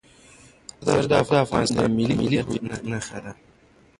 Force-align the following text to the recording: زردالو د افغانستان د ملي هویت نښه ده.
زردالو 0.85 1.25
د 1.31 1.33
افغانستان 1.45 1.87
د 1.91 1.95
ملي 1.97 2.15
هویت 2.21 2.49
نښه 2.91 3.17
ده. 3.23 3.31